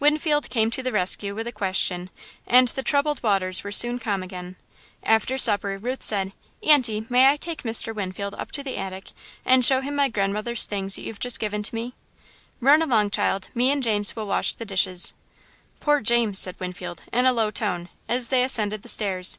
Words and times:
Winfield 0.00 0.50
came 0.50 0.72
to 0.72 0.82
the 0.82 0.90
rescue 0.90 1.36
with 1.36 1.46
a 1.46 1.52
question 1.52 2.10
and 2.48 2.66
the 2.66 2.82
troubled 2.82 3.22
waters 3.22 3.62
were 3.62 3.70
soon 3.70 4.00
calm 4.00 4.24
again. 4.24 4.56
After 5.04 5.38
supper, 5.38 5.78
Ruth 5.78 6.02
said: 6.02 6.32
"Aunty, 6.64 7.06
may 7.08 7.28
I 7.30 7.36
take 7.36 7.62
Mr. 7.62 7.94
Winfield 7.94 8.34
up 8.34 8.50
to 8.50 8.64
the 8.64 8.76
attic 8.76 9.12
and 9.44 9.64
show 9.64 9.80
him 9.80 9.94
my 9.94 10.08
grandmother's 10.08 10.64
things 10.64 10.96
that 10.96 11.02
you've 11.02 11.20
just 11.20 11.38
given 11.38 11.64
me?" 11.70 11.94
"Run 12.58 12.82
along, 12.82 13.10
child. 13.10 13.50
Me 13.54 13.70
and 13.70 13.80
James 13.80 14.16
will 14.16 14.26
wash 14.26 14.52
the 14.52 14.64
dishes." 14.64 15.14
"Poor 15.78 16.00
James," 16.00 16.40
said 16.40 16.58
Winfield, 16.58 17.04
in 17.12 17.24
a 17.24 17.32
low 17.32 17.52
tone, 17.52 17.88
as 18.08 18.30
they 18.30 18.42
ascended 18.42 18.82
the 18.82 18.88
stairs. 18.88 19.38